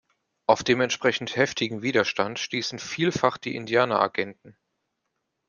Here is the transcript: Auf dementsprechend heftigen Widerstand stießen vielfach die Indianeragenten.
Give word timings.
Auf 0.47 0.63
dementsprechend 0.63 1.35
heftigen 1.35 1.83
Widerstand 1.83 2.39
stießen 2.39 2.79
vielfach 2.79 3.37
die 3.37 3.55
Indianeragenten. 3.55 4.57